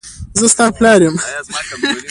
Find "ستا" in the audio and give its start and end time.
0.53-0.65